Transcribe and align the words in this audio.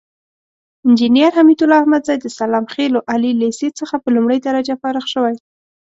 انجينر 0.87 1.29
حميدالله 1.37 1.77
احمدزى 1.81 2.15
د 2.19 2.25
سلام 2.39 2.65
خيلو 2.73 2.99
عالي 3.09 3.31
ليسې 3.41 3.69
څخه 3.79 3.95
په 4.03 4.09
لومړۍ 4.15 4.39
درجه 4.47 4.73
فارغ 4.81 5.05
شوى. 5.13 5.35